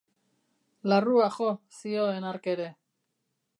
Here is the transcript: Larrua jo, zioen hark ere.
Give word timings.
Larrua 0.93 1.27
jo, 1.35 1.51
zioen 1.81 2.27
hark 2.33 2.51
ere. 2.57 2.69